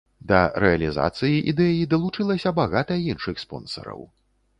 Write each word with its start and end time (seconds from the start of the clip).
Да 0.29 0.37
рэалізацыі 0.61 1.35
ідэі 1.51 1.83
далучылася 1.91 2.53
багата 2.61 2.97
іншых 3.13 3.35
спонсараў. 3.45 4.01